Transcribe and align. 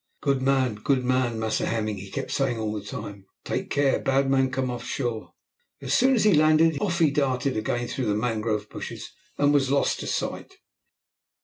"Good 0.23 0.41
man 0.41 0.81
good 0.83 1.05
man, 1.05 1.37
Massa 1.37 1.67
Hemming," 1.67 1.99
he 1.99 2.09
kept 2.09 2.31
saying 2.31 2.57
all 2.57 2.73
the 2.73 2.81
time. 2.83 3.27
"Take 3.45 3.69
care, 3.69 3.99
bad 3.99 4.31
man 4.31 4.49
come 4.49 4.71
off 4.71 4.83
shore." 4.83 5.33
As 5.79 5.93
soon 5.93 6.15
as 6.15 6.23
he 6.23 6.33
landed, 6.33 6.81
off 6.81 6.97
he 6.97 7.11
darted 7.11 7.55
again 7.55 7.87
through 7.87 8.07
the 8.07 8.15
mangrove 8.15 8.67
bushes, 8.67 9.11
and 9.37 9.53
was 9.53 9.69
lost 9.69 9.99
to 9.99 10.07
sight. 10.07 10.53